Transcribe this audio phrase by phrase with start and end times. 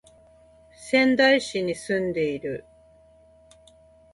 [0.73, 2.65] 仙台市に住んでいる